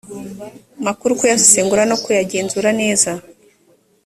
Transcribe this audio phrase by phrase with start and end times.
[0.85, 3.11] makuru kuyasesengura no kuyagenzura neza